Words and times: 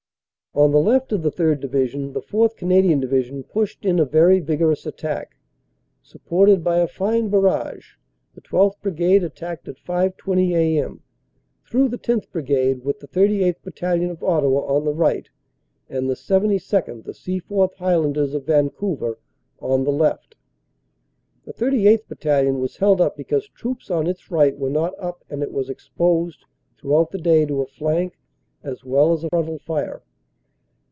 On 0.53 0.73
the 0.73 0.79
left 0.81 1.13
of 1.13 1.21
the 1.23 1.31
3rd. 1.31 1.61
Division 1.61 2.11
the 2.11 2.19
4th. 2.21 2.57
Canadian 2.57 2.99
Division 2.99 3.41
pushed 3.41 3.85
in 3.85 3.99
a 3.99 4.05
very 4.05 4.41
vigorous 4.41 4.85
attack. 4.85 5.37
Supported 6.03 6.61
by 6.61 6.79
a 6.79 6.89
fine 6.89 7.29
barrage 7.29 7.93
the 8.35 8.41
12th. 8.41 8.81
Brigade 8.81 9.23
attacked 9.23 9.69
at 9.69 9.77
5.20 9.77 10.49
a.m. 10.53 11.03
through 11.65 11.87
the 11.87 11.97
10th 11.97 12.29
Bri 12.33 12.43
gade, 12.43 12.83
with 12.83 12.99
the 12.99 13.07
38th. 13.07 13.61
Battalion, 13.63 14.09
of 14.11 14.21
Ottawa, 14.21 14.65
on 14.65 14.83
the 14.83 14.91
right, 14.93 15.29
and 15.87 16.09
the 16.09 16.15
72nd., 16.15 17.05
the 17.05 17.13
Seaforth 17.13 17.73
Highlanders 17.75 18.33
of 18.33 18.45
Vancouver, 18.47 19.19
on 19.61 19.85
the 19.85 19.91
left. 19.93 20.35
The 21.45 21.53
38th. 21.53 22.09
Battalion 22.09 22.59
was 22.59 22.75
held 22.75 22.99
up 22.99 23.15
because 23.15 23.47
troops 23.47 23.89
on 23.89 24.05
its 24.05 24.29
right 24.29 24.57
were 24.59 24.69
not 24.69 24.95
up 24.99 25.23
and 25.29 25.41
it 25.43 25.53
was 25.53 25.69
exposed 25.69 26.43
throughout 26.77 27.11
the 27.11 27.19
day 27.19 27.45
to 27.45 27.61
a 27.61 27.65
flank 27.65 28.19
as 28.61 28.83
well 28.83 29.13
as 29.13 29.23
frontal 29.31 29.57
fire. 29.59 30.01